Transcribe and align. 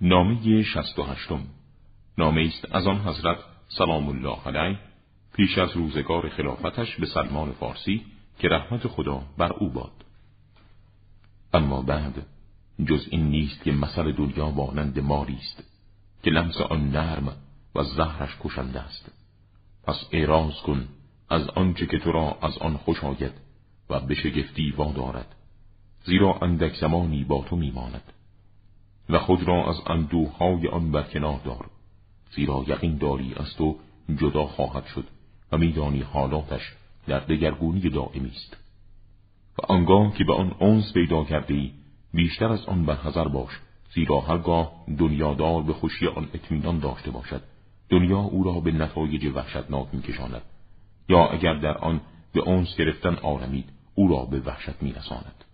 نامه 0.00 0.62
شست 0.62 0.98
و 0.98 1.02
هشتم. 1.02 1.40
نامه 2.18 2.40
است 2.40 2.74
از 2.74 2.86
آن 2.86 2.98
حضرت 2.98 3.38
سلام 3.68 4.08
الله 4.08 4.38
علیه 4.46 4.78
پیش 5.32 5.58
از 5.58 5.76
روزگار 5.76 6.28
خلافتش 6.28 6.96
به 6.96 7.06
سلمان 7.06 7.52
فارسی 7.52 8.04
که 8.38 8.48
رحمت 8.48 8.88
خدا 8.88 9.22
بر 9.38 9.52
او 9.52 9.68
باد. 9.68 10.04
اما 11.54 11.82
بعد 11.82 12.26
جز 12.86 13.08
این 13.10 13.28
نیست 13.28 13.64
که 13.64 13.72
مثل 13.72 14.12
دنیا 14.12 14.50
مانند 14.50 14.98
ماری 14.98 15.36
است 15.36 15.64
که 16.22 16.30
لمس 16.30 16.56
آن 16.60 16.90
نرم 16.90 17.36
و 17.74 17.84
زهرش 17.84 18.36
کشنده 18.40 18.80
است. 18.80 19.12
پس 19.84 20.04
اعراض 20.12 20.54
کن 20.54 20.88
از 21.30 21.48
آنچه 21.48 21.86
که 21.86 21.98
تو 21.98 22.12
را 22.12 22.38
از 22.42 22.58
آن 22.58 22.76
خوش 22.76 23.04
آید 23.04 23.32
و 23.90 24.00
به 24.00 24.14
شگفتی 24.14 24.70
وادارد 24.70 25.34
زیرا 26.04 26.38
اندک 26.42 26.76
زمانی 26.76 27.24
با 27.24 27.44
تو 27.48 27.56
میماند. 27.56 28.12
و 29.10 29.18
خود 29.18 29.42
را 29.42 29.68
از 29.70 29.76
اندوهای 29.86 30.68
آن 30.68 30.92
برکنار 30.92 31.40
دار. 31.44 31.66
زیرا 32.34 32.64
یقین 32.68 32.96
داری 32.96 33.34
از 33.36 33.54
تو 33.56 33.76
جدا 34.16 34.46
خواهد 34.46 34.86
شد 34.86 35.04
و 35.52 35.58
میدانی 35.58 36.00
حالاتش 36.00 36.62
در 37.06 37.18
دگرگونی 37.20 37.80
دائمی 37.80 38.30
است. 38.30 38.56
و 39.58 39.72
آنگاه 39.72 40.14
که 40.14 40.24
به 40.24 40.32
آن 40.32 40.54
اونس 40.58 40.92
پیدا 40.92 41.24
کردی 41.24 41.72
بیشتر 42.14 42.52
از 42.52 42.66
آن 42.66 42.84
برحضر 42.84 43.28
باش 43.28 43.50
زیرا 43.94 44.20
هرگاه 44.20 44.72
دنیادار 44.98 45.62
به 45.62 45.72
خوشی 45.72 46.06
آن 46.06 46.28
اطمینان 46.34 46.78
داشته 46.78 47.10
باشد 47.10 47.42
دنیا 47.88 48.18
او 48.18 48.44
را 48.44 48.52
به 48.52 48.72
نتایج 48.72 49.26
وحشتناک 49.34 49.88
میکشاند. 49.92 50.42
یا 51.08 51.26
اگر 51.26 51.54
در 51.54 51.78
آن 51.78 52.00
به 52.32 52.40
اونس 52.40 52.76
گرفتن 52.76 53.14
آرمید 53.14 53.68
او 53.94 54.08
را 54.08 54.24
به 54.24 54.40
وحشت 54.40 54.82
میرساند. 54.82 55.44